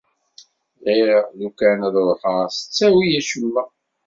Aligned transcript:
Bɣiɣ 0.83 1.23
lukan 1.39 1.79
ad 1.87 1.95
ruḥeɣ 2.07 2.47
s 2.55 2.57
ttawil 2.61 3.13
acemma. 3.19 3.63